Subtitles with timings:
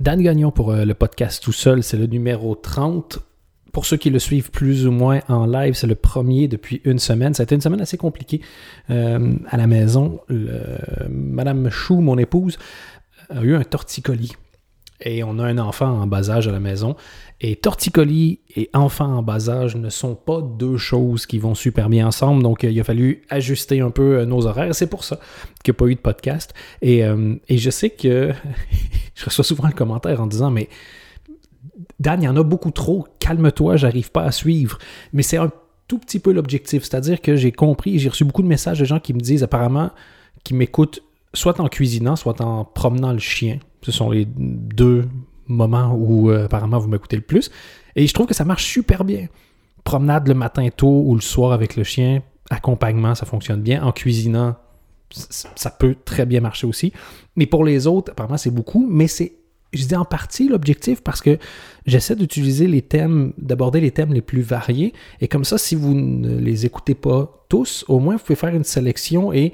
[0.00, 3.18] Dan Gagnon pour euh, le podcast tout seul, c'est le numéro 30.
[3.72, 6.98] Pour ceux qui le suivent plus ou moins en live, c'est le premier depuis une
[6.98, 7.34] semaine.
[7.34, 8.40] Ça a été une semaine assez compliquée
[8.90, 10.20] euh, à la maison.
[11.08, 12.58] Madame Chou, mon épouse,
[13.30, 14.32] a eu un torticolis.
[15.00, 16.96] Et on a un enfant en bas âge à la maison.
[17.40, 21.88] Et torticolis et enfant en bas âge ne sont pas deux choses qui vont super
[21.88, 22.42] bien ensemble.
[22.42, 24.74] Donc, euh, il a fallu ajuster un peu nos horaires.
[24.74, 25.18] C'est pour ça
[25.62, 26.54] qu'il n'y a pas eu de podcast.
[26.82, 27.02] Et,
[27.48, 28.32] et je sais que
[29.14, 30.68] je reçois souvent le commentaire en disant Mais
[31.98, 34.78] Dan, il y en a beaucoup trop, calme-toi, j'arrive pas à suivre.
[35.12, 35.50] Mais c'est un
[35.88, 36.84] tout petit peu l'objectif.
[36.84, 39.90] C'est-à-dire que j'ai compris, j'ai reçu beaucoup de messages de gens qui me disent apparemment
[40.44, 41.02] qui m'écoutent
[41.34, 43.58] soit en cuisinant, soit en promenant le chien.
[43.86, 45.04] Ce sont les deux
[45.46, 47.52] moments où euh, apparemment vous m'écoutez le plus.
[47.94, 49.28] Et je trouve que ça marche super bien.
[49.84, 53.84] Promenade le matin tôt ou le soir avec le chien, accompagnement, ça fonctionne bien.
[53.84, 54.56] En cuisinant,
[55.10, 56.92] ça peut très bien marcher aussi.
[57.36, 59.34] Mais pour les autres, apparemment, c'est beaucoup, mais c'est,
[59.72, 61.38] je dis en partie l'objectif parce que
[61.86, 64.94] j'essaie d'utiliser les thèmes, d'aborder les thèmes les plus variés.
[65.20, 68.52] Et comme ça, si vous ne les écoutez pas tous, au moins, vous pouvez faire
[68.52, 69.52] une sélection et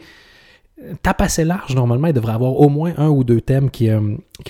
[1.03, 4.01] tape assez large, normalement, il devrait avoir au moins un ou deux thèmes qui, euh,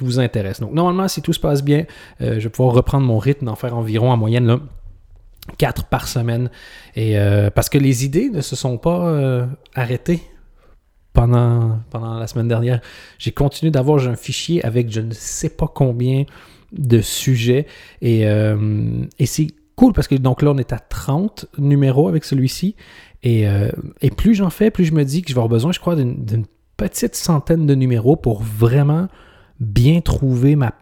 [0.01, 0.61] vous intéressent.
[0.61, 1.85] Donc, normalement, si tout se passe bien,
[2.21, 4.61] euh, je vais pouvoir reprendre mon rythme, d'en faire environ en moyenne là,
[5.59, 6.51] 4 par semaine.
[6.95, 7.17] Et,
[7.55, 10.23] parce que les idées ne se sont pas arrêtées
[11.13, 12.81] pendant, la semaine dernière.
[13.19, 16.25] J'ai continué d'avoir un fichier avec je ne sais pas combien
[16.73, 17.67] de sujets.
[18.01, 22.25] Et, euh, et c'est cool parce que donc là, on est à 30 numéros avec
[22.25, 22.77] celui-ci.
[23.23, 23.71] Et, euh,
[24.01, 25.95] et plus j'en fais, plus je me dis que je vais avoir besoin, je crois,
[25.95, 29.09] d'une petite centaine de numéros pour vraiment
[29.61, 30.73] bien trouver ma,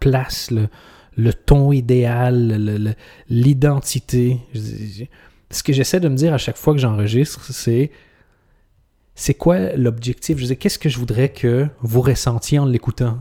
[0.00, 2.96] place, le, ton idéal,
[3.28, 4.38] l'identité.
[5.50, 7.90] Ce que j'essaie de me dire à chaque fois que j'enregistre, c'est
[9.14, 10.38] c'est quoi l'objectif?
[10.38, 13.18] Je veux qu'est-ce que je voudrais que vous ressentiez en l'écoutant?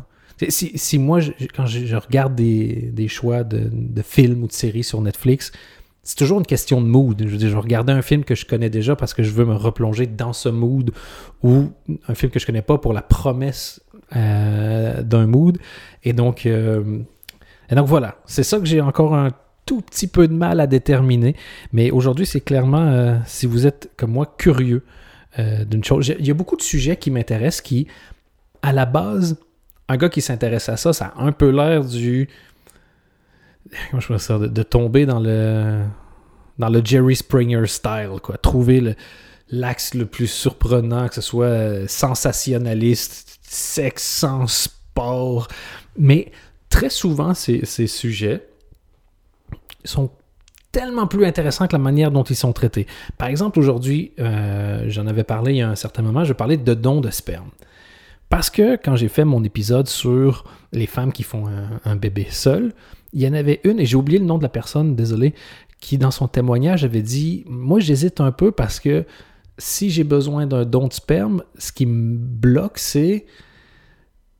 [0.50, 1.20] Si, moi,
[1.56, 5.52] quand je, regarde des, choix de, films ou de séries sur Netflix,
[6.08, 7.22] c'est toujours une question de mood.
[7.22, 9.32] Je veux dire, je vais regarder un film que je connais déjà parce que je
[9.32, 10.92] veux me replonger dans ce mood
[11.44, 11.66] ou
[12.08, 13.82] un film que je connais pas pour la promesse
[14.16, 15.58] euh, d'un mood.
[16.06, 17.00] Et donc, euh,
[17.70, 19.32] et donc voilà, c'est ça que j'ai encore un
[19.66, 21.36] tout petit peu de mal à déterminer.
[21.74, 24.86] Mais aujourd'hui, c'est clairement, euh, si vous êtes comme moi curieux
[25.38, 26.16] d'une chose.
[26.18, 27.86] Il y a beaucoup de sujets qui m'intéressent qui,
[28.64, 29.38] à la base,
[29.88, 32.28] un gars qui s'intéresse à ça, ça a un peu l'air du.
[33.92, 35.84] Comment je ça de, tomber dans le.
[36.58, 38.38] dans le Jerry Springer style, quoi.
[38.38, 38.96] Trouver
[39.50, 45.48] l'axe le plus surprenant, que ce soit euh, sensationnaliste, sexe sans sport.
[45.98, 46.32] Mais
[46.70, 48.48] très souvent, ces, ces sujets
[49.86, 50.12] sont
[50.72, 52.88] tellement plus intéressant que la manière dont ils sont traités.
[53.18, 56.58] Par exemple, aujourd'hui, euh, j'en avais parlé il y a un certain moment, je parlais
[56.58, 57.50] de dons de sperme.
[58.30, 61.46] Parce que quand j'ai fait mon épisode sur les femmes qui font
[61.86, 62.74] un, bébé seul,
[63.14, 65.34] il y en avait une, et j'ai oublié le nom de la personne, désolé,
[65.80, 69.06] qui dans son témoignage avait dit Moi j'hésite un peu parce que
[69.58, 73.26] si j'ai besoin d'un don de sperme, ce qui me bloque, c'est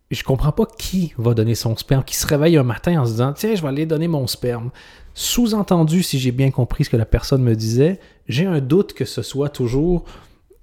[0.10, 3.12] je comprends pas qui va donner son sperme, qui se réveille un matin en se
[3.12, 4.72] disant Tiens, je vais aller donner mon sperme.
[5.14, 9.04] Sous-entendu, si j'ai bien compris ce que la personne me disait, j'ai un doute que
[9.04, 10.06] ce soit toujours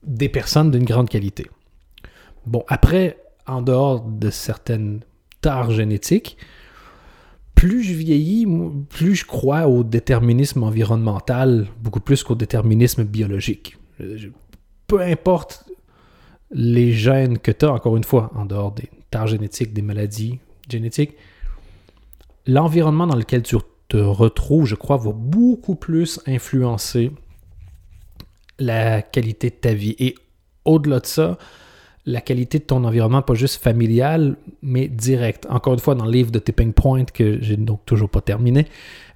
[0.03, 1.47] des personnes d'une grande qualité.
[2.47, 5.01] Bon, après, en dehors de certaines
[5.41, 6.37] tares génétiques,
[7.65, 8.47] plus je vieillis,
[8.91, 13.79] plus je crois au déterminisme environnemental, beaucoup plus qu'au déterminisme biologique.
[14.87, 15.65] Peu importe
[16.51, 20.41] les gènes que tu as, encore une fois, en dehors des tares génétiques, des maladies
[20.69, 21.15] génétiques,
[22.47, 23.57] l'environnement dans lequel tu
[23.89, 27.13] te retrouves, je crois, va beaucoup plus influencer
[28.59, 29.97] la qualité de ta vie.
[29.99, 30.17] Et
[30.67, 31.39] au-delà de ça,
[32.07, 35.47] la qualité de ton environnement, pas juste familial, mais direct.
[35.49, 38.67] Encore une fois, dans le livre de Tipping Point, que j'ai donc toujours pas terminé,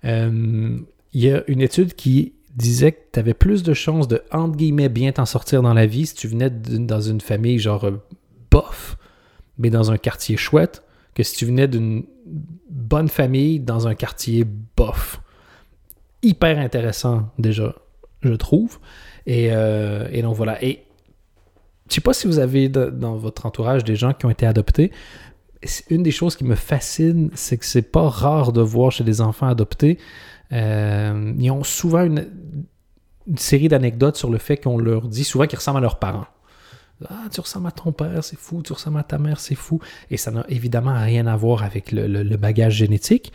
[0.04, 0.78] euh,
[1.12, 4.56] il y a une étude qui disait que tu avais plus de chances de, entre
[4.56, 8.02] guillemets, bien t'en sortir dans la vie si tu venais dans une famille genre euh,
[8.50, 8.96] bof,
[9.58, 10.82] mais dans un quartier chouette,
[11.14, 12.04] que si tu venais d'une
[12.70, 14.46] bonne famille dans un quartier
[14.76, 15.20] bof.
[16.22, 17.74] Hyper intéressant déjà,
[18.22, 18.78] je trouve.
[19.26, 20.62] Et, euh, donc voilà.
[20.64, 20.84] Et
[21.88, 24.92] je sais pas si vous avez dans votre entourage des gens qui ont été adoptés.
[25.90, 29.20] Une des choses qui me fascine, c'est que c'est pas rare de voir chez des
[29.20, 29.98] enfants adoptés.
[30.52, 32.28] Euh, ils ont souvent une,
[33.36, 36.26] série d'anecdotes sur le fait qu'on leur dit souvent qu'ils ressemblent à leurs parents.
[37.08, 39.80] Ah, tu ressembles à ton père, c'est fou, tu ressembles à ta mère, c'est fou.
[40.10, 43.32] Et ça n'a évidemment rien à voir avec le, bagage génétique.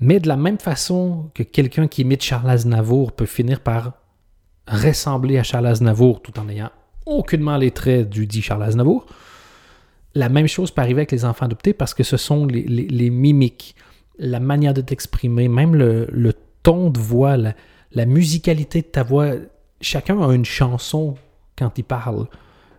[0.00, 3.92] Mais de la même façon que quelqu'un qui imite Charles Aznavour peut finir par
[4.68, 6.70] ressembler à Charles Aznavour tout en ayant
[7.06, 9.06] aucunement les traits du dit Charles Aznavour,
[10.14, 13.74] la même chose peut arriver avec les enfants adoptés parce que ce sont les, mimiques,
[14.18, 19.32] la manière de t'exprimer, même le, ton de voix, la, musicalité de ta voix.
[19.80, 21.16] Chacun a une chanson
[21.56, 22.26] quand il parle.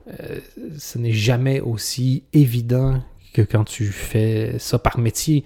[0.08, 0.40] Euh,
[0.78, 3.02] ce n'est jamais aussi évident
[3.34, 5.44] que quand tu fais ça par métier.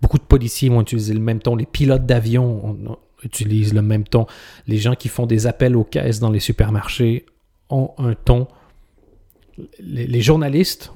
[0.00, 1.56] Beaucoup de policiers vont utiliser le même ton.
[1.56, 2.76] Les pilotes d'avion
[3.22, 4.26] utilisent le même ton.
[4.66, 7.24] Les gens qui font des appels aux caisses dans les supermarchés
[7.70, 8.48] ont un ton.
[9.78, 10.92] Les, journalistes,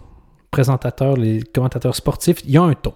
[0.51, 2.95] présentateurs, les commentateurs sportifs, il y a un ton.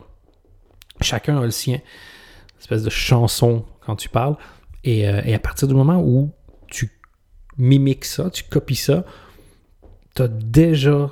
[1.01, 1.75] Chacun a le sien.
[1.75, 4.37] Une espèce de chanson quand tu parles.
[4.85, 6.31] Et, euh, à partir du moment où
[6.69, 6.91] tu
[7.59, 9.05] mimiques ça, tu copies ça,
[10.15, 11.11] tu as déjà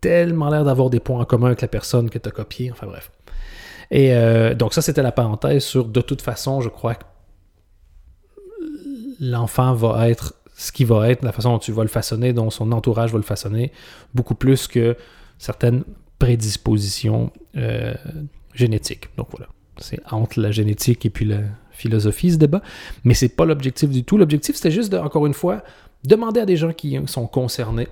[0.00, 2.70] tellement l'air d'avoir des points en commun avec la personne que tu as copié.
[2.72, 3.10] Enfin bref.
[3.90, 7.04] Et euh, donc ça, c'était la parenthèse sur de toute façon, je crois que
[9.20, 12.50] l'enfant va être ce qui va être, la façon dont tu vas le façonner, dont
[12.50, 13.72] son entourage va le façonner,
[14.14, 14.96] beaucoup plus que
[15.38, 15.84] certaines
[16.18, 17.94] prédispositions euh,
[18.54, 19.08] génétiques.
[19.16, 21.40] Donc voilà, c'est entre la génétique et puis la
[21.70, 22.62] philosophie ce débat,
[23.04, 24.18] mais c'est pas l'objectif du tout.
[24.18, 25.64] L'objectif, c'était juste, de, encore une fois,
[26.04, 27.88] demander à des gens qui sont concernés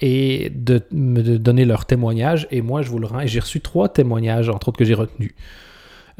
[0.00, 2.46] et de me donner leur témoignage.
[2.50, 3.26] Et moi, je vous le rends.
[3.26, 5.32] J'ai reçu trois témoignages, entre autres, que j'ai retenus.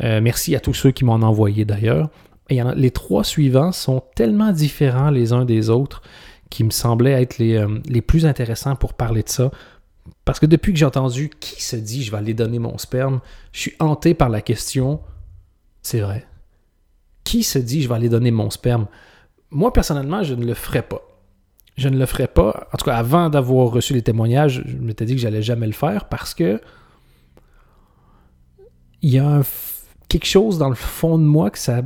[0.03, 2.11] Euh, merci à tous ceux qui m'en ont envoyé d'ailleurs.
[2.49, 6.03] Et les trois suivants sont tellement différents les uns des autres
[6.49, 9.51] qui me semblaient être les, euh, les plus intéressants pour parler de ça.
[10.25, 13.21] Parce que depuis que j'ai entendu qui se dit je vais aller donner mon sperme,
[13.53, 15.01] je suis hanté par la question
[15.83, 16.27] c'est vrai.
[17.25, 18.87] Qui se dit je vais aller donner mon sperme?
[19.51, 21.03] Moi, personnellement, je ne le ferai pas
[21.77, 22.69] je ne le ferai pas.
[22.73, 25.73] En tout cas, avant d'avoir reçu les témoignages, je m'étais dit que j'allais jamais le
[25.73, 26.61] faire parce que
[29.03, 29.43] il y a
[30.09, 31.83] quelque chose dans le fond de moi que ça,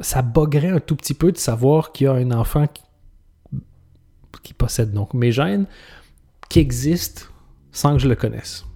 [0.00, 2.82] ça boggerait un tout petit peu de savoir qu'il y a un enfant qui,
[4.58, 5.66] possède donc mes gènes
[6.48, 7.30] qui existe
[7.72, 8.66] sans que je le connaisse.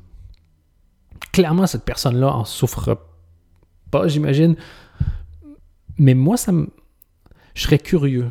[1.33, 2.97] Clairement, cette personne-là en souffre
[3.91, 4.57] pas, j'imagine.
[5.99, 6.69] Mais moi, ça me...
[7.55, 8.31] je serais curieux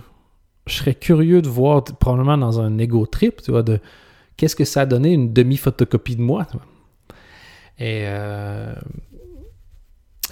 [0.66, 3.80] je serais curieux de voir, probablement dans un ego trip, tu vois, de
[4.38, 6.48] qu'est-ce que ça a donné une demi-photocopie de moi.
[7.80, 8.74] Et, euh,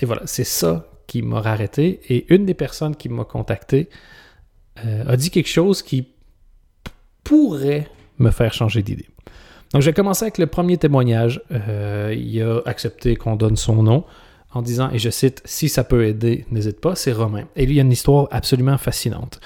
[0.01, 1.99] et voilà, c'est ça qui m'a arrêté.
[2.07, 3.89] Et une des personnes qui m'a contacté
[4.85, 6.07] euh, a dit quelque chose qui
[7.25, 9.09] pourrait me faire changer d'idée.
[9.73, 11.41] Donc, j'ai commencé avec le premier témoignage.
[11.51, 14.05] Euh, il a accepté qu'on donne son nom
[14.53, 17.43] en disant, et je cite, Si ça peut aider, n'hésite pas, c'est Romain.
[17.57, 19.41] Et lui, il y a une histoire absolument fascinante.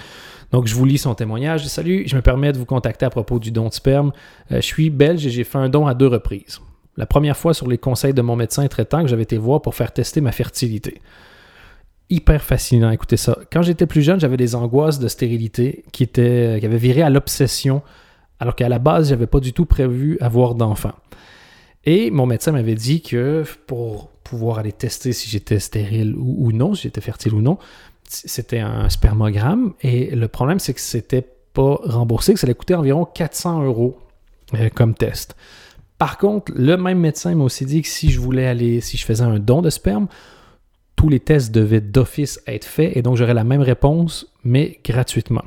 [0.51, 1.65] Donc, je vous lis son témoignage.
[1.65, 4.11] Salut, je me permets de vous contacter à propos du don de sperme.
[4.51, 6.59] Euh, je suis belge et j'ai fait un don à deux reprises.
[6.95, 9.73] La première fois sur les conseils de mon médecin traitant que j'avais été voir pour
[9.73, 11.01] faire tester ma fertilité.
[12.09, 13.37] Hyper fascinant, écoutez ça.
[13.51, 17.09] Quand j'étais plus jeune, j'avais des angoisses de stérilité qui, étaient, qui avaient viré à
[17.09, 17.81] l'obsession,
[18.39, 20.93] alors qu'à la base, j'avais pas du tout prévu avoir d'enfant.
[21.85, 26.51] Et mon médecin m'avait dit que pour pouvoir aller tester si j'étais stérile ou, ou
[26.51, 27.57] non, si j'étais fertile ou non,
[28.07, 32.75] c'était un spermogramme et le problème, c'est que c'était pas remboursé, que ça allait coûter
[32.75, 33.97] environ 400 euros
[34.53, 35.35] euh, comme test.
[35.97, 39.05] Par contre, le même médecin m'a aussi dit que si je voulais aller, si je
[39.05, 40.07] faisais un don de sperme,
[40.95, 45.43] tous les tests devaient d'office être faits et donc j'aurais la même réponse, mais gratuitement.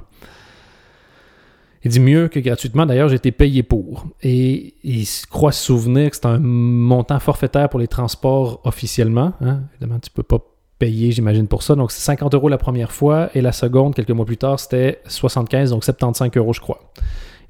[1.85, 2.87] Il dit mieux que gratuitement.
[2.87, 4.07] D'ailleurs, j'ai été payé pour.
[4.23, 9.33] Et il croit se souvenir que c'est un montant forfaitaire pour les transports officiellement.
[9.41, 9.61] Hein.
[9.75, 10.45] Évidemment, tu ne peux pas
[10.79, 11.77] payé, j'imagine, pour ça.
[11.77, 15.01] Donc, c'est 50 euros la première fois et la seconde, quelques mois plus tard, c'était
[15.07, 16.81] 75, donc 75 euros, je crois.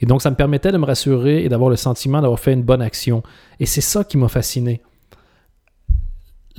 [0.00, 2.62] Et donc, ça me permettait de me rassurer et d'avoir le sentiment d'avoir fait une
[2.62, 3.22] bonne action.
[3.60, 4.82] Et c'est ça qui m'a fasciné.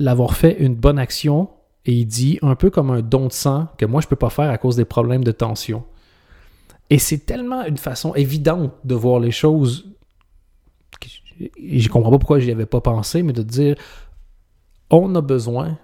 [0.00, 1.48] L'avoir fait une bonne action,
[1.86, 4.30] et il dit un peu comme un don de sang que moi, je peux pas
[4.30, 5.84] faire à cause des problèmes de tension.
[6.90, 9.86] Et c'est tellement une façon évidente de voir les choses.
[11.56, 13.76] Et je comprends pas pourquoi j'y avais pas pensé, mais de dire
[14.90, 15.78] on a besoin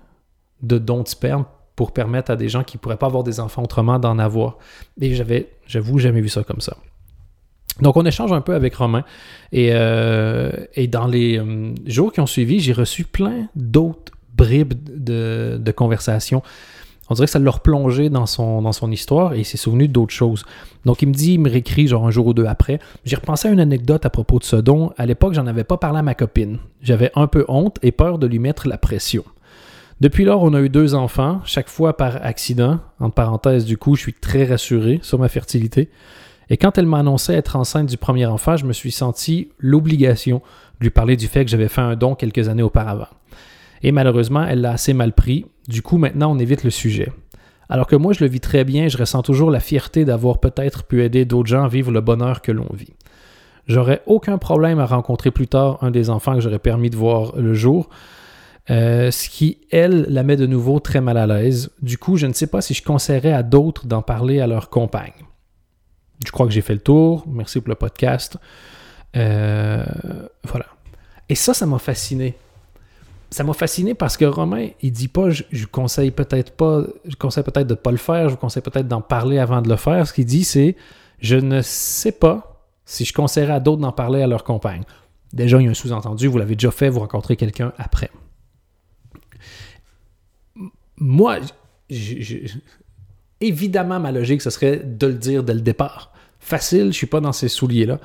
[0.63, 1.45] de dons de sperme
[1.77, 4.59] pour permettre à des gens qui pourraient pas avoir des enfants autrement d'en avoir.
[5.01, 6.77] Et j'avais, j'avoue, jamais vu ça comme ça.
[7.81, 9.05] Donc, on échange un peu avec Romain.
[9.53, 10.51] Et, euh,
[10.89, 16.43] dans les euh, jours qui ont suivi, j'ai reçu plein d'autres bribes de, de conversation.
[17.09, 19.87] On dirait que ça l'a replongé dans son, dans son histoire et il s'est souvenu
[19.89, 20.45] d'autres choses.
[20.85, 22.81] Donc, il me dit, il me réécrit genre un jour ou deux après.
[23.05, 24.93] J'ai repensé à une anecdote à propos de ce don.
[24.97, 26.59] À l'époque, j'en avais pas parlé à ma copine.
[26.83, 29.25] J'avais un peu honte et peur de lui mettre la pression.
[30.01, 32.81] Depuis lors, on a eu deux enfants, chaque fois par accident.
[33.01, 35.89] En parenthèse, du coup, je suis très rassuré sur ma fertilité.
[36.49, 40.43] Et quand elle m'a annoncé être enceinte du premier enfant, je me suis senti l'obligation
[40.81, 43.09] de lui parler du fait que j'avais fait un don quelques années auparavant.
[43.83, 45.47] Et malheureusement, elle l'a assez mal pris.
[45.69, 47.13] Du coup, maintenant, on évite le sujet.
[47.69, 50.85] Alors que moi, je le vis très bien, je ressens toujours la fierté d'avoir peut-être
[50.85, 52.95] pu aider d'autres gens à vivre le bonheur que l'on vit.
[53.67, 57.35] J'aurais aucun problème à rencontrer plus tard un des enfants que j'aurais permis de voir
[57.37, 57.89] le jour.
[58.71, 61.71] Euh, ce qui, elle, la met de nouveau très mal à l'aise.
[61.83, 64.71] Du coup, je ne sais pas si je conseillerais à d'autres d'en parler à leur
[64.71, 65.26] compagne.
[66.25, 67.25] Je crois que j'ai fait le tour.
[67.27, 68.39] Merci pour le podcast.
[69.17, 69.85] Euh,
[70.45, 70.67] voilà.
[71.29, 72.37] Et ça, ça m'a fasciné.
[73.31, 77.17] Ça m'a fasciné parce que Romain, il dit pas, je, je conseille peut-être pas, je
[77.17, 79.77] conseille peut-être de pas le faire, je vous conseille peut-être d'en parler avant de le
[79.77, 80.07] faire.
[80.07, 80.77] Ce qu'il dit, c'est,
[81.19, 84.83] je ne sais pas si je conseillerais à d'autres d'en parler à leur compagne.
[85.33, 88.11] Déjà, il y a un sous-entendu, vous l'avez déjà fait, vous rencontrez quelqu'un après.
[90.99, 91.41] Moi,
[93.41, 96.13] évidemment, ma logique, ce serait de le dire dès le départ.
[96.39, 97.99] Facile, je suis pas dans ces souliers-là.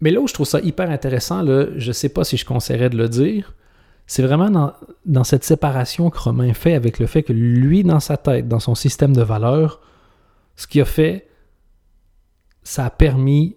[0.00, 2.44] Mais là où je trouve ça hyper intéressant, là, je ne sais pas si je
[2.44, 3.54] conseillerais de le dire,
[4.06, 4.74] c'est vraiment
[5.06, 8.58] dans, cette séparation que Romain fait avec le fait que lui, dans sa tête, dans
[8.58, 9.80] son système de valeurs,
[10.56, 11.28] ce qu'il a fait,
[12.64, 13.56] ça a permis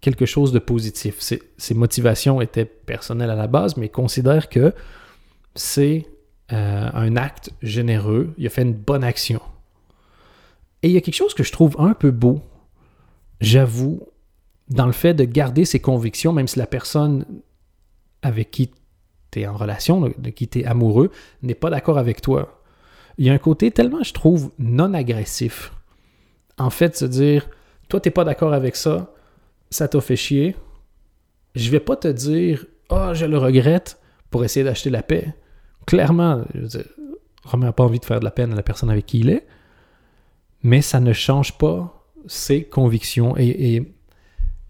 [0.00, 1.16] quelque chose de positif.
[1.20, 4.72] Ses, motivations étaient personnelles à la base, mais il considère que
[5.54, 6.06] c'est
[6.52, 8.32] euh, un acte généreux.
[8.38, 9.40] Il a fait une bonne action.
[10.82, 12.40] Et il y a quelque chose que je trouve un peu beau,
[13.40, 14.00] j'avoue,
[14.68, 17.24] dans le fait de garder ses convictions, même si la personne
[18.22, 18.70] avec qui
[19.30, 21.10] tu es en relation, de qui tu es amoureux,
[21.42, 22.62] n'est pas d'accord avec toi.
[23.16, 25.72] Il y a un côté tellement, je trouve, non agressif.
[26.58, 27.48] En fait, se dire,
[27.88, 29.12] toi, tu n'es pas d'accord avec ça,
[29.70, 30.56] ça t'a fait chier.
[31.54, 33.98] Je vais pas te dire, oh, je le regrette
[34.30, 35.34] pour essayer d'acheter la paix.
[35.86, 36.44] Clairement,
[37.44, 39.30] Romain n'a pas envie de faire de la peine à la personne avec qui il
[39.30, 39.46] est,
[40.68, 43.34] mais ça ne change pas ses convictions.
[43.38, 43.94] Et,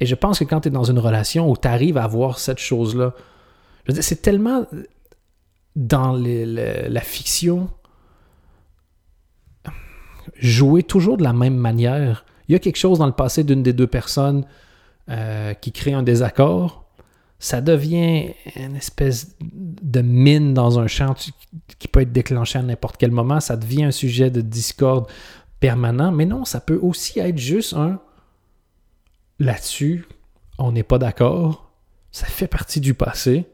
[0.01, 2.59] je pense que quand tu es dans une relation où tu arrives à avoir cette
[2.59, 3.15] chose-là,
[4.01, 4.65] c'est tellement
[5.75, 7.69] dans la fiction
[10.37, 12.25] jouer toujours de la même manière.
[12.49, 14.45] Il y a quelque chose dans le passé d'une des deux personnes
[15.09, 16.85] euh, qui crée un désaccord.
[17.41, 21.15] Ça devient une espèce de mine dans un champ
[21.79, 23.41] qui peut être déclenché à n'importe quel moment.
[23.41, 25.09] Ça devient un sujet de discorde
[25.61, 26.13] permanent.
[26.13, 28.01] Mais non, ça peut aussi être juste un
[29.39, 30.07] là-dessus,
[30.59, 31.71] on n'est pas d'accord.
[32.11, 33.47] Ça fait partie du passé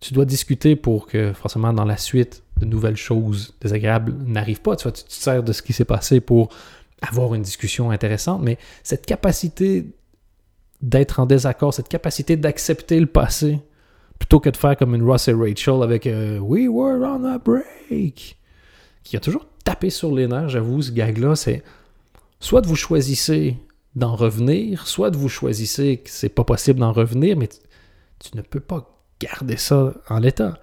[0.00, 4.76] tu dois discuter pour que, forcément, dans la suite, de nouvelles choses désagréables n'arrivent pas.
[4.76, 6.48] Tu, vois, tu te sers de ce qui s'est passé pour
[7.02, 9.86] avoir une discussion intéressante, mais cette capacité
[10.82, 13.60] d'être en désaccord, cette capacité d'accepter le passé,
[14.18, 17.38] plutôt que de faire comme une Ross et Rachel avec euh, We were on a
[17.38, 18.38] break,
[19.02, 21.62] qui a toujours tapé sur les nerfs, j'avoue, ce gag-là, c'est
[22.40, 23.56] soit vous choisissez
[23.94, 28.58] d'en revenir, soit vous choisissez que c'est pas possible d'en revenir, mais tu ne peux
[28.58, 30.58] pas garder ça en l'état.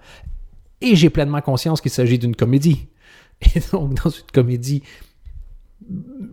[0.82, 2.88] Et j'ai pleinement conscience qu'il s'agit d'une comédie.
[3.54, 4.82] Et donc, dans une comédie,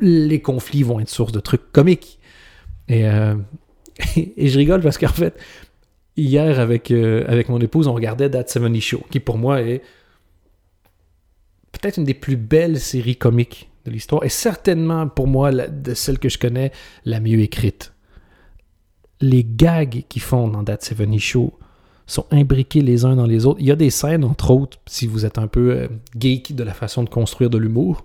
[0.01, 2.19] les conflits vont être source de trucs comiques.
[2.89, 3.35] Et, euh,
[4.17, 5.39] et, je rigole parce qu'en fait,
[6.17, 9.81] hier, avec, euh, avec mon épouse, on regardait That 70 Show, qui pour moi est
[11.79, 16.19] peut-être une des plus belles séries comiques de l'histoire, et certainement pour moi, de celles
[16.19, 16.71] que je connais,
[17.05, 17.93] la mieux écrite.
[19.21, 21.53] Les gags qu'ils font dans That 70 Show
[22.07, 23.59] sont imbriqués les uns dans les autres.
[23.59, 26.63] Il y a des scènes, entre autres, si vous êtes un peu euh, geek de
[26.63, 28.03] la façon de construire de l'humour.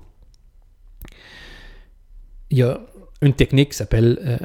[2.51, 2.81] Il y a
[3.23, 4.39] une technique qui s'appelle euh,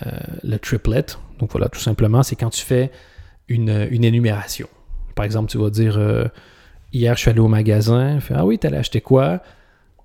[0.43, 1.05] le triplet.
[1.39, 2.91] Donc voilà, tout simplement, c'est quand tu fais
[3.47, 4.67] une, énumération.
[5.15, 6.25] Par exemple, tu vas dire euh,
[6.95, 8.19] Hier, je suis allé au magasin.
[8.33, 9.41] ah oui, allé acheter quoi?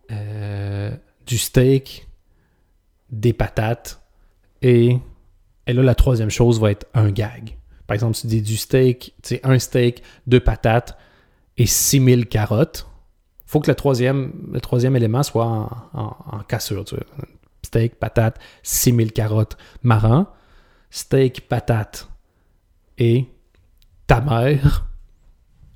[0.09, 2.09] Du steak,
[3.11, 4.03] des patates
[4.61, 4.99] et,
[5.69, 7.57] et là, la troisième chose va être un gag.
[7.87, 10.99] Par exemple, tu dis du steak, tu sais, un steak, deux patates
[11.57, 12.89] et 6000 carottes.
[13.47, 15.47] Faut que le troisième, le troisième élément soit
[15.93, 16.85] en, cassure.
[17.63, 20.27] Steak, patate, 6000 carottes marrant.
[20.91, 22.09] Steak, patate
[22.99, 23.27] et
[24.09, 24.89] ta mère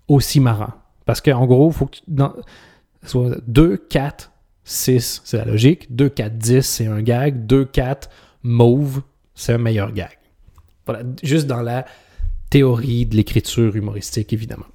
[0.08, 0.72] aussi marrant.
[1.04, 2.32] Parce qu'en gros, il faut que tu, dans,
[3.02, 4.32] soit 2, 4,
[4.64, 5.94] 6, c'est la logique.
[5.94, 7.46] 2, 4, 10, c'est un gag.
[7.46, 8.08] 2, 4,
[8.42, 9.02] mauve,
[9.34, 10.18] c'est un meilleur gag.
[10.86, 11.84] Voilà, juste dans la
[12.50, 14.66] théorie de l'écriture humoristique, évidemment.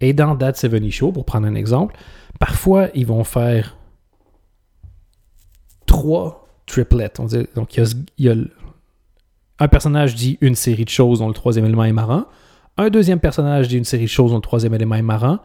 [0.00, 1.96] Et dans That 70 Show, pour prendre un exemple,
[2.38, 3.76] parfois, ils vont faire
[5.86, 7.12] trois triplets.
[7.54, 7.84] donc, il
[8.18, 8.34] y, a,
[9.58, 12.24] un personnage dit une série de choses dont le troisième élément est marrant.
[12.76, 15.40] Un deuxième personnage dit une série de choses dont le troisième élément est marrant.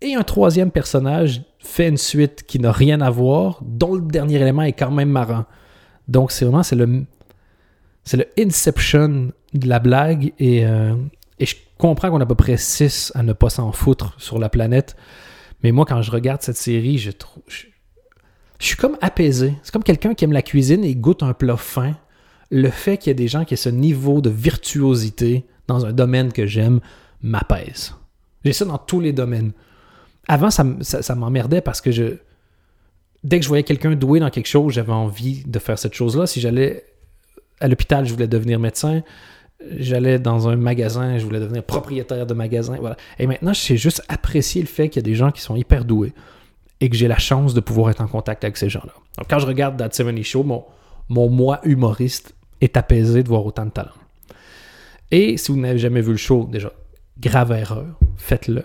[0.00, 4.36] Et un troisième personnage fait une suite qui n'a rien à voir, dont le dernier
[4.36, 5.44] élément est quand même marrant.
[6.08, 7.04] Donc, c'est vraiment c'est le,
[8.04, 10.94] c'est le Inception de la blague euh,
[11.38, 14.38] et, je comprends qu'on a à peu près 6 à ne pas s'en foutre sur
[14.38, 14.96] la planète.
[15.62, 17.42] Mais moi, quand je regarde cette série, je trouve.
[17.48, 17.66] Je,
[18.58, 19.54] suis comme apaisé.
[19.62, 21.96] C'est comme quelqu'un qui aime la cuisine et goûte un plat fin
[22.50, 25.92] le fait qu'il y ait des gens qui aient ce niveau de virtuosité dans un
[25.92, 26.80] domaine que j'aime
[27.22, 27.94] m'apaise.
[28.44, 29.52] J'ai ça dans tous les domaines.
[30.28, 32.18] Avant, ça, ça, m'emmerdait parce que
[33.22, 36.26] dès que je voyais quelqu'un doué dans quelque chose, j'avais envie de faire cette chose-là.
[36.26, 36.84] Si j'allais
[37.60, 39.02] à l'hôpital, je voulais devenir médecin.
[39.78, 42.76] J'allais dans un magasin, je voulais devenir propriétaire de magasin.
[42.78, 42.96] Voilà.
[43.18, 45.56] Et maintenant, je sais juste apprécier le fait qu'il y a des gens qui sont
[45.56, 46.12] hyper doués
[46.80, 48.92] et que j'ai la chance de pouvoir être en contact avec ces gens-là.
[49.16, 50.64] Donc, quand je regarde That 70 Show, mon,
[51.08, 53.92] mon moi humoriste est apaisé de voir autant de talent.
[55.10, 56.72] Et si vous n'avez jamais vu le show, déjà,
[57.18, 58.64] grave erreur, faites-le.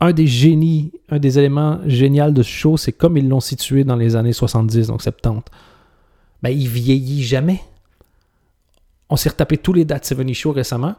[0.00, 3.84] Un des génies, un des éléments géniaux de ce show, c'est comme ils l'ont situé
[3.84, 5.44] dans les années 70, donc 70.
[6.42, 7.60] Ben, il vieillit jamais.
[9.10, 10.94] On s'est retapé tous les That 70 Show récemment.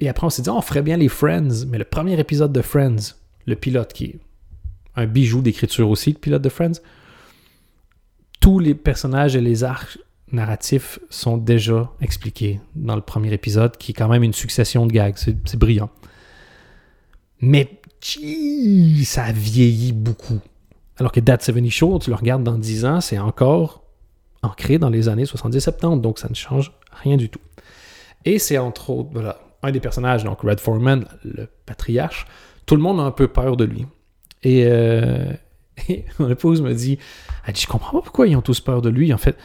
[0.00, 1.66] Et après, on s'est dit, on ferait bien les Friends.
[1.68, 3.14] Mais le premier épisode de Friends,
[3.46, 4.20] le pilote qui est
[4.94, 6.80] un bijou d'écriture aussi, le pilote de Friends,
[8.40, 9.98] tous les personnages et les arcs
[10.32, 14.92] narratifs sont déjà expliqués dans le premier épisode, qui est quand même une succession de
[14.92, 15.16] gags.
[15.16, 15.90] C'est brillant.
[17.40, 17.80] Mais
[19.04, 20.40] ça vieillit beaucoup.
[20.98, 23.82] Alors que That 70 Show, tu le regardes dans 10 ans, c'est encore
[24.42, 27.40] ancré dans les années 70-70, donc ça ne change rien du tout.
[28.24, 32.26] Et c'est entre autres, voilà, un des personnages, donc Red Foreman, le patriarche,
[32.64, 33.86] tout le monde a un peu peur de lui.
[34.42, 35.32] Et, euh,
[36.18, 36.98] mon épouse me dit,
[37.46, 39.12] elle dit, je comprends pas pourquoi ils ont tous peur de lui.
[39.12, 39.36] En fait,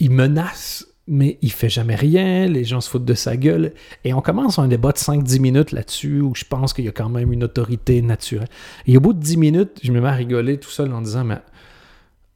[0.00, 3.72] il menace, mais il fait jamais rien, les gens se foutent de sa gueule.
[4.04, 6.92] Et on commence un débat de 5-10 minutes là-dessus, où je pense qu'il y a
[6.92, 8.48] quand même une autorité naturelle.
[8.86, 11.24] Et au bout de 10 minutes, je me mets à rigoler tout seul en disant,
[11.24, 11.38] mais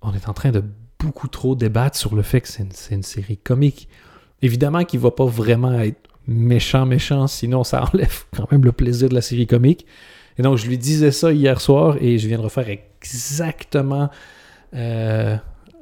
[0.01, 0.65] on est en train de
[0.99, 3.89] beaucoup trop débattre sur le fait que c'est une, série comique.
[4.41, 8.73] Évidemment qu'il ne va pas vraiment être méchant, méchant, sinon ça enlève quand même le
[8.73, 9.87] plaisir de la série comique.
[10.39, 14.09] Et donc, je lui disais ça hier soir et je viens de refaire exactement
[14.75, 15.37] euh,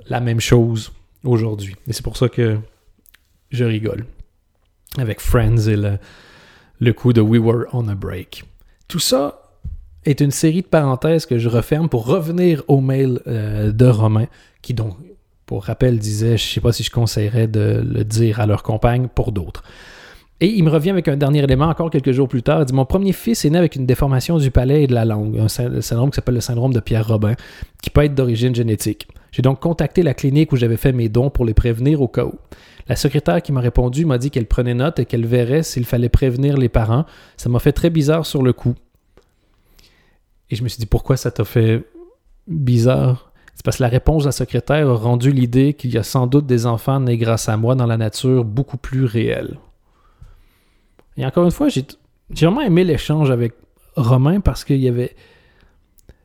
[0.09, 0.93] la même chose
[1.25, 1.77] aujourd'hui.
[1.87, 2.59] Et c'est pour ça que
[3.51, 4.05] je rigole
[4.99, 8.45] avec Friends et le, coup de We Were on a Break.
[8.89, 9.43] Tout ça
[10.05, 14.27] est une série de parenthèses que je referme pour revenir au mail euh, de Romain,
[14.63, 14.97] qui donc,
[15.47, 18.63] pour rappel, disait, je ne sais pas si je conseillerais de le dire à leur
[18.63, 19.63] compagne pour d'autres.
[20.43, 22.61] Et il me revient avec un dernier élément encore quelques jours plus tard.
[22.61, 25.05] Il dit Mon premier fils est né avec une déformation du palais et de la
[25.05, 27.35] langue, un syndrome qui s'appelle le syndrome de Pierre Robin,
[27.83, 29.07] qui peut être d'origine génétique.
[29.33, 32.25] J'ai donc contacté la clinique où j'avais fait mes dons pour les prévenir au cas
[32.25, 32.35] où.
[32.89, 36.09] La secrétaire qui m'a répondu m'a dit qu'elle prenait note et qu'elle verrait s'il fallait
[36.09, 37.05] prévenir les parents.
[37.37, 38.75] Ça m'a fait très bizarre sur le coup.
[40.49, 41.85] Et je me suis dit pourquoi ça t'a fait
[42.49, 43.31] bizarre?
[43.55, 46.27] C'est parce que la réponse de la secrétaire a rendu l'idée qu'il y a sans
[46.27, 49.59] doute des enfants nés grâce à moi dans la nature beaucoup plus réelle.
[51.21, 51.85] Et encore une fois, j'ai
[52.33, 53.53] vraiment aimé l'échange avec
[53.95, 55.15] Romain parce qu'il y avait.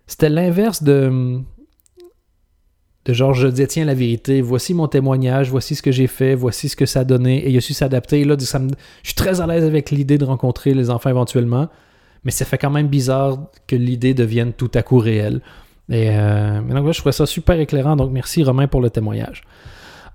[0.08, 1.42] C'était l'inverse de
[3.04, 6.70] de genre je détiens la vérité, voici mon témoignage, voici ce que j'ai fait, voici
[6.70, 8.24] ce que ça a donné, et il a su s'adapter.
[8.24, 8.60] Là, ça
[9.04, 11.68] je suis très à l'aise avec l'idée de rencontrer les enfants éventuellement,
[12.24, 15.42] mais ça fait quand même bizarre que l'idée devienne tout à coup réelle.
[15.90, 19.44] Et euh, donc, je trouvais ça super éclairant, donc merci Romain pour le témoignage.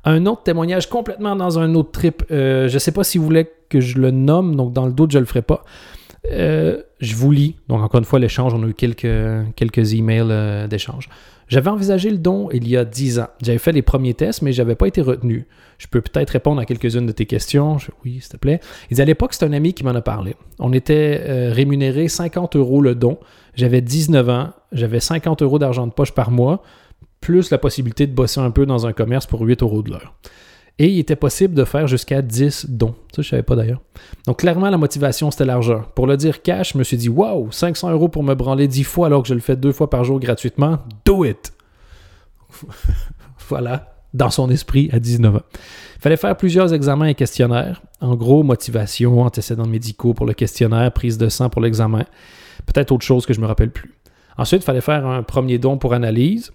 [0.05, 3.25] Un autre témoignage complètement dans un autre trip, euh, je ne sais pas si vous
[3.25, 5.65] voulez que je le nomme, donc dans le doute, je ne le ferai pas.
[6.33, 10.69] Euh, je vous lis, donc encore une fois, l'échange, on a eu quelques, quelques emails
[10.69, 11.09] d'échange.
[11.51, 13.27] J'avais envisagé le don il y a 10 ans.
[13.43, 15.49] J'avais fait les premiers tests, mais je n'avais pas été retenu.
[15.79, 17.79] Je peux peut-être répondre à quelques-unes de tes questions.
[18.05, 18.61] oui, s'il te plaît.
[18.97, 20.37] à l'époque, c'est un ami qui m'en a parlé.
[20.61, 23.19] On était euh, rémunéré 50 euros le don.
[23.57, 24.51] J'avais 19 ans.
[24.71, 26.63] J'avais 50 euros d'argent de poche par mois,
[27.21, 30.15] plus la possibilité de bosser un peu dans un commerce pour 8 euros de l'heure.
[30.79, 32.95] Et il était possible de faire jusqu'à 10 dons.
[33.15, 33.83] Ça, je ne savais pas d'ailleurs.
[34.27, 35.85] Donc, clairement, la motivation, c'était l'argent.
[35.95, 38.85] Pour le dire cash, je me suis dit, waouh, 500 euros pour me branler 10
[38.85, 40.79] fois alors que je le fais deux fois par jour gratuitement.
[41.05, 41.53] Do it!
[43.49, 45.43] voilà, dans son esprit à 19 ans.
[45.97, 47.83] Il fallait faire plusieurs examens et questionnaires.
[48.01, 52.07] En gros, motivation, antécédents médicaux pour le questionnaire, prise de sang pour l'examen.
[52.65, 53.93] Peut-être autre chose que je ne me rappelle plus.
[54.39, 56.53] Ensuite, il fallait faire un premier don pour analyse.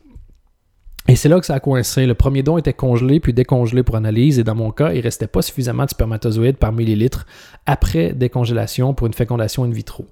[1.08, 2.06] Et c'est là que ça a coincé.
[2.06, 4.40] Le premier don était congelé puis décongelé pour analyse.
[4.40, 7.28] Et dans mon cas, il restait pas suffisamment de spermatozoïdes par millilitre
[7.66, 10.06] après décongélation pour une fécondation in vitro.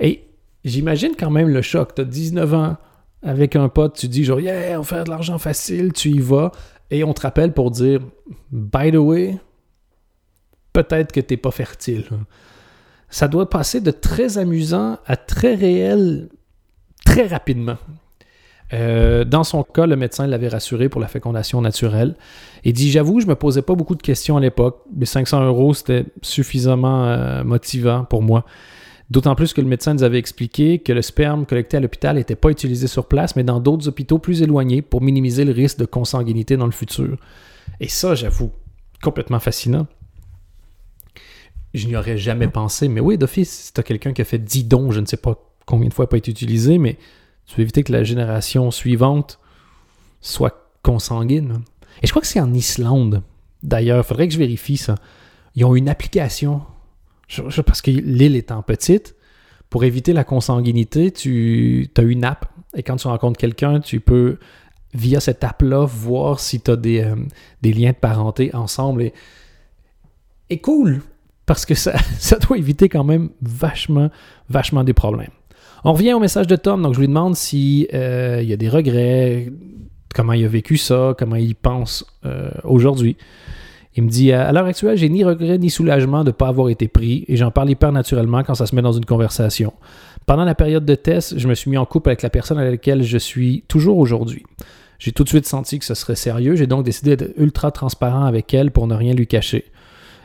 [0.00, 0.24] Et
[0.64, 1.94] j'imagine quand même le choc.
[1.94, 2.76] Tu as 19 ans
[3.22, 6.50] avec un pote, tu dis genre, yeah, on fait de l'argent facile, tu y vas.
[6.90, 8.00] Et on te rappelle pour dire,
[8.50, 9.38] by the way,
[10.72, 12.04] peut-être que tu n'es pas fertile.
[13.10, 16.28] Ça doit passer de très amusant à très réel
[17.04, 17.76] très rapidement.
[18.72, 22.16] Euh, dans son cas, le médecin l'avait rassuré pour la fécondation naturelle.
[22.64, 24.82] Il dit J'avoue, je me posais pas beaucoup de questions à l'époque.
[24.98, 28.44] Les 500 euros, c'était suffisamment euh, motivant pour moi.
[29.08, 32.34] D'autant plus que le médecin nous avait expliqué que le sperme collecté à l'hôpital n'était
[32.34, 35.84] pas utilisé sur place, mais dans d'autres hôpitaux plus éloignés pour minimiser le risque de
[35.84, 37.16] consanguinité dans le futur.
[37.78, 38.50] Et ça, j'avoue,
[39.02, 39.86] complètement fascinant.
[41.72, 44.64] Je n'y aurais jamais pensé, mais oui, d'office, si tu quelqu'un qui a fait 10
[44.64, 46.96] dons, je ne sais pas combien de fois pas été utilisé, mais
[47.46, 49.38] tu veux éviter que la génération suivante
[50.20, 51.62] soit consanguine?
[52.02, 53.22] Et je crois que c'est en Islande,
[53.62, 54.96] d'ailleurs, il faudrait que je vérifie ça.
[55.54, 56.62] Ils ont une application,
[57.64, 59.14] parce que l'île étant petite,
[59.70, 64.38] pour éviter la consanguinité, tu as une app, et quand tu rencontres quelqu'un, tu peux,
[64.94, 67.16] via cette app-là, voir si tu as des, euh,
[67.62, 69.02] des, liens de parenté ensemble.
[69.02, 69.14] Et,
[70.50, 71.02] et cool,
[71.46, 74.10] parce que ça, ça doit éviter quand même vachement,
[74.48, 75.30] vachement des problèmes.
[75.88, 78.68] On revient au message de Tom, donc je lui demande s'il euh, y a des
[78.68, 79.52] regrets,
[80.12, 83.16] comment il a vécu ça, comment il pense euh, aujourd'hui.
[83.94, 86.70] Il me dit À l'heure actuelle, j'ai ni regret ni soulagement de ne pas avoir
[86.70, 89.74] été pris et j'en parle hyper naturellement quand ça se met dans une conversation.
[90.26, 92.72] Pendant la période de test, je me suis mis en couple avec la personne avec
[92.72, 94.42] laquelle je suis toujours aujourd'hui.
[94.98, 98.24] J'ai tout de suite senti que ce serait sérieux, j'ai donc décidé d'être ultra transparent
[98.24, 99.66] avec elle pour ne rien lui cacher.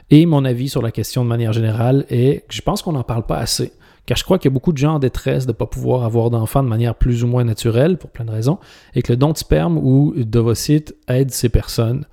[0.10, 3.04] Et mon avis sur la question de manière générale est que je pense qu'on n'en
[3.04, 3.74] parle pas assez.
[4.06, 6.04] Car je crois qu'il y a beaucoup de gens en détresse de ne pas pouvoir
[6.04, 8.58] avoir d'enfants de manière plus ou moins naturelle, pour plein de raisons,
[8.96, 12.06] et que le don de sperme ou d'ovocytes aide ces personnes.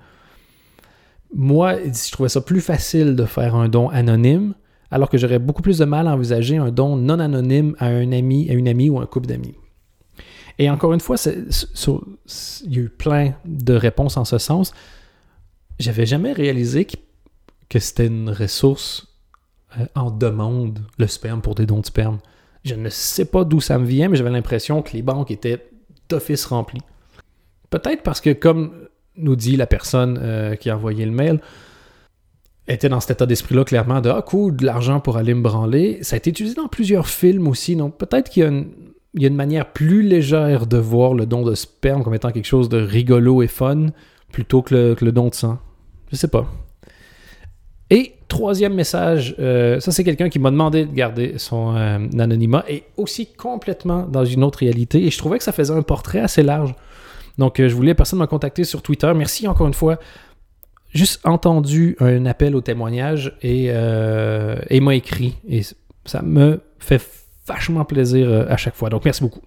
[1.33, 4.53] Moi, je trouvais ça plus facile de faire un don anonyme,
[4.91, 8.11] alors que j'aurais beaucoup plus de mal à envisager un don non anonyme à un
[8.11, 9.55] ami, à une amie ou un couple d'amis.
[10.57, 14.73] Et encore une fois, il y a eu plein de réponses en ce sens.
[15.79, 16.85] J'avais jamais réalisé
[17.69, 19.08] que c'était une ressource
[19.77, 22.19] euh, en demande le sperme pour des dons de sperme.
[22.63, 25.69] Je ne sais pas d'où ça me vient, mais j'avais l'impression que les banques étaient
[26.09, 26.81] d'office remplies.
[27.69, 28.73] Peut-être parce que, comme
[29.15, 31.39] nous dit la personne euh, qui a envoyé le mail,
[32.67, 35.99] était dans cet état d'esprit-là, clairement, de Ah, cool, de l'argent pour aller me branler.
[36.03, 39.71] Ça a été utilisé dans plusieurs films aussi, donc peut-être qu'il y a une, manière
[39.71, 43.47] plus légère de voir le don de sperme comme étant quelque chose de rigolo et
[43.47, 43.87] fun
[44.31, 45.59] plutôt que le, que le don de sang.
[46.11, 46.47] Je sais pas.
[48.29, 52.83] Troisième message, euh, ça c'est quelqu'un qui m'a demandé de garder son euh, anonymat et
[52.95, 55.03] aussi complètement dans une autre réalité.
[55.03, 56.75] Et je trouvais que ça faisait un portrait assez large.
[57.39, 59.11] Donc euh, je voulais, personne m'a contacté sur Twitter.
[59.15, 59.97] Merci encore une fois.
[60.93, 65.35] Juste entendu un appel au témoignage et, et m'a écrit.
[65.47, 65.61] Et
[66.05, 67.01] ça me fait
[67.47, 68.89] vachement plaisir à chaque fois.
[68.89, 69.41] Donc merci beaucoup.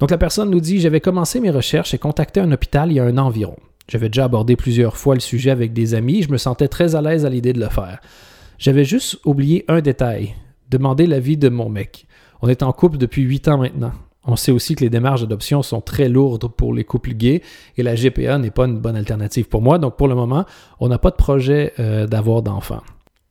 [0.00, 3.00] Donc la personne nous dit, j'avais commencé mes recherches et contacté un hôpital il y
[3.00, 3.56] a un an environ.
[3.88, 7.02] J'avais déjà abordé plusieurs fois le sujet avec des amis, je me sentais très à
[7.02, 8.00] l'aise à l'idée de le faire.
[8.58, 10.34] J'avais juste oublié un détail,
[10.70, 12.06] demander l'avis de mon mec.
[12.40, 13.92] On est en couple depuis 8 ans maintenant.
[14.26, 17.42] On sait aussi que les démarches d'adoption sont très lourdes pour les couples gays
[17.76, 19.78] et la GPA n'est pas une bonne alternative pour moi.
[19.78, 20.46] Donc pour le moment,
[20.80, 22.82] on n'a pas de projet euh, d'avoir d'enfants.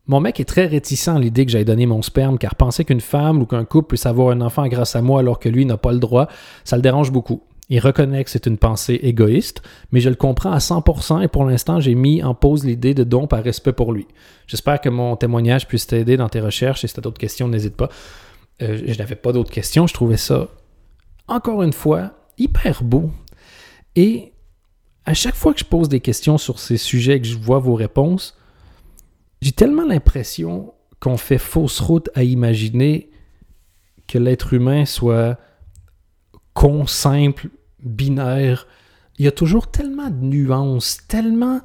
[0.05, 3.01] Mon mec est très réticent à l'idée que j'aille donner mon sperme car penser qu'une
[3.01, 5.77] femme ou qu'un couple puisse avoir un enfant grâce à moi alors que lui n'a
[5.77, 6.27] pas le droit,
[6.63, 7.41] ça le dérange beaucoup.
[7.73, 11.43] Il reconnaît que c'est une pensée égoïste, mais je le comprends à 100% et pour
[11.43, 14.07] l'instant, j'ai mis en pause l'idée de don par respect pour lui.
[14.45, 17.47] J'espère que mon témoignage puisse t'aider dans tes recherches et si tu as d'autres questions,
[17.47, 17.89] n'hésite pas.
[18.61, 20.49] Euh, je n'avais pas d'autres questions, je trouvais ça,
[21.27, 23.09] encore une fois, hyper beau.
[23.95, 24.33] Et
[25.07, 27.57] à chaque fois que je pose des questions sur ces sujets et que je vois
[27.57, 28.37] vos réponses,
[29.41, 33.09] j'ai tellement l'impression qu'on fait fausse route à imaginer
[34.07, 35.39] que l'être humain soit
[36.53, 37.49] con, simple,
[37.83, 38.67] binaire.
[39.19, 41.61] Il y a toujours tellement de nuances, tellement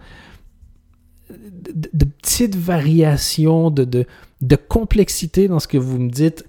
[1.31, 6.45] de, petites variations, de, de, complexité dans ce que vous me dites.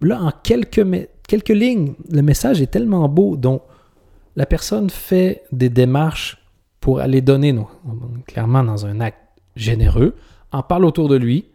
[0.00, 0.84] Là, en quelques,
[1.28, 3.62] quelques lignes, le message est tellement beau, dont
[4.36, 6.38] la personne fait des démarches
[6.80, 7.66] pour aller donner, non,
[8.26, 9.18] clairement dans un acte
[9.54, 10.14] généreux,
[10.50, 11.46] en parle autour de lui.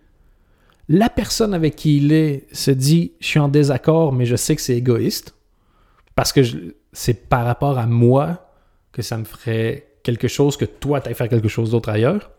[0.90, 4.56] La personne avec qui il est se dit, je suis en désaccord, mais je sais
[4.56, 5.36] que c'est égoïste.
[6.16, 6.42] Parce que
[6.94, 8.52] c'est par rapport à moi
[8.92, 12.32] que ça me ferait quelque chose que toi, tu faire quelque chose d'autre ailleurs.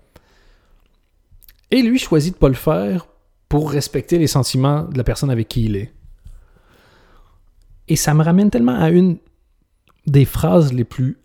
[1.71, 3.07] Et lui choisit de ne pas le faire
[3.49, 5.93] pour respecter les sentiments de la personne avec qui il est.
[7.89, 9.19] Et ça me ramène tellement à une
[10.07, 11.19] des phrases les plus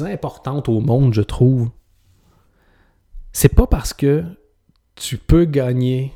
[0.00, 1.70] importantes au monde, je trouve.
[3.32, 4.24] C'est pas parce que
[4.94, 6.12] tu peux gagner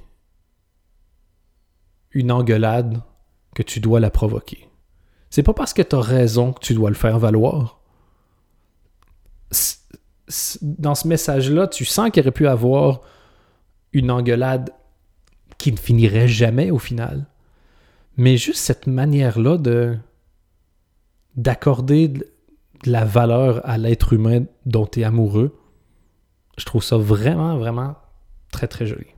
[2.12, 3.02] une engueulade
[3.54, 4.68] que tu dois la provoquer.
[5.34, 7.80] C'est pas parce que tu as raison que tu dois le faire valoir.
[10.62, 13.00] Dans ce message-là, tu sens qu'il aurait pu avoir
[13.92, 14.70] une engueulade
[15.58, 17.26] qui ne finirait jamais au final.
[18.16, 19.98] Mais juste cette manière-là de
[21.34, 22.24] d'accorder de
[22.86, 25.58] la valeur à l'être humain dont tu es amoureux,
[26.58, 27.96] je trouve ça vraiment, vraiment
[28.52, 29.08] très, très joli.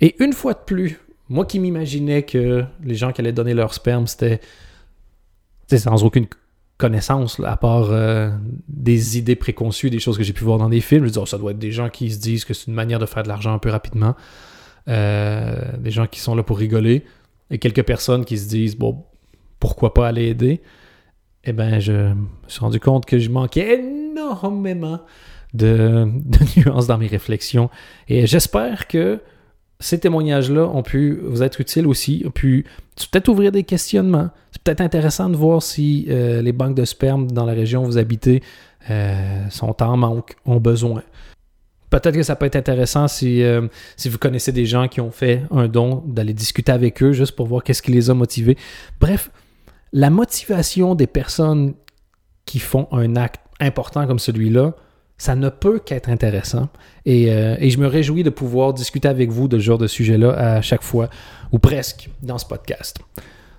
[0.00, 3.74] Et une fois de plus, moi qui m'imaginais que les gens qui allaient donner leur
[3.74, 4.40] sperme, c'était
[5.68, 6.26] sans aucune
[6.76, 8.30] connaissances, à part euh,
[8.68, 11.02] des idées préconçues, des choses que j'ai pu voir dans des films.
[11.02, 12.98] Je veux dire, ça doit être des gens qui se disent que c'est une manière
[12.98, 14.14] de faire de l'argent un peu rapidement.
[14.88, 17.04] Euh, des gens qui sont là pour rigoler.
[17.50, 19.04] Et quelques personnes qui se disent, bon,
[19.60, 20.62] pourquoi pas aller aider?
[21.44, 25.00] Eh bien, je me suis rendu compte que je manquais énormément
[25.52, 26.08] de
[26.56, 27.70] nuances dans mes réflexions.
[28.08, 29.20] Et j'espère que
[29.84, 32.64] ces témoignages-là ont pu vous être utiles aussi, ont pu
[33.12, 34.30] peut-être ouvrir des questionnements.
[34.50, 37.86] C'est peut-être intéressant de voir si euh, les banques de sperme dans la région où
[37.86, 38.42] vous habitez
[38.88, 41.02] euh, sont en manque, ont besoin.
[41.90, 43.68] Peut-être que ça peut être intéressant si, euh,
[43.98, 47.36] si vous connaissez des gens qui ont fait un don, d'aller discuter avec eux juste
[47.36, 48.56] pour voir qu'est-ce qui les a motivés.
[49.00, 49.30] Bref,
[49.92, 51.74] la motivation des personnes
[52.46, 54.72] qui font un acte important comme celui-là,
[55.18, 56.68] ça ne peut qu'être intéressant.
[57.06, 60.30] Euh, et, je me réjouis de pouvoir discuter avec vous de ce genre de sujet-là
[60.30, 61.08] à chaque fois,
[61.52, 62.98] ou presque, dans ce podcast.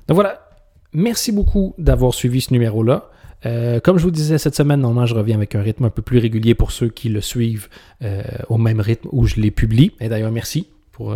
[0.08, 0.48] Donc voilà,
[0.94, 3.10] merci beaucoup d'avoir suivi ce numéro-là.
[3.46, 6.02] Euh, comme je vous disais cette semaine, normalement, je reviens avec un rythme un peu
[6.02, 7.68] plus régulier pour ceux qui le suivent
[8.04, 9.92] euh, au même rythme où je les publie.
[10.00, 11.16] Et d'ailleurs, merci pour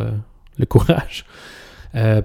[0.58, 1.26] le courage.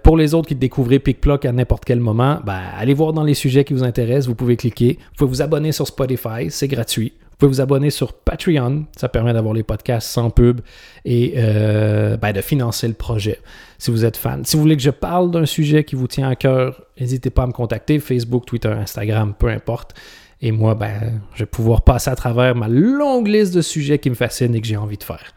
[0.02, 3.34] pour les autres qui découvrent PicPlock à n'importe quel moment, ben, allez voir dans les
[3.34, 4.26] sujets qui vous intéressent.
[4.26, 4.98] Vous pouvez cliquer.
[5.00, 7.14] Vous pouvez vous abonner sur Spotify, c'est gratuit.
[7.46, 8.86] Vous abonner sur Patreon.
[8.96, 10.60] Ça permet d'avoir les podcasts sans pub
[11.04, 13.40] et euh, ben, de financer le projet
[13.78, 14.44] si vous êtes fan.
[14.44, 17.42] Si vous voulez que je parle d'un sujet qui vous tient à cœur, n'hésitez pas
[17.42, 17.98] à me contacter.
[17.98, 19.94] Facebook, Twitter, Instagram, peu importe.
[20.40, 24.10] Et moi, ben, je vais pouvoir passer à travers ma longue liste de sujets qui
[24.10, 25.32] me fascinent et que j'ai envie de faire.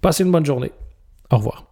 [0.00, 0.72] Passez une bonne journée.
[1.30, 1.69] Au revoir.